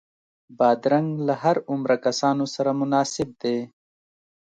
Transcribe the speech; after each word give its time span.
بادرنګ 0.57 1.09
له 1.27 1.33
هر 1.43 1.57
عمره 1.69 1.97
کسانو 2.05 2.45
سره 2.55 2.71
مناسب 2.81 3.29
دی. 3.41 3.57